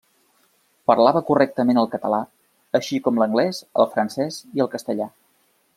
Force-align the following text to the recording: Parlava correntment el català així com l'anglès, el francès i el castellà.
Parlava 0.91 1.21
correntment 1.27 1.81
el 1.81 1.89
català 1.91 2.23
així 2.81 3.01
com 3.09 3.21
l'anglès, 3.23 3.61
el 3.83 3.91
francès 3.95 4.41
i 4.59 4.65
el 4.67 4.73
castellà. 4.77 5.11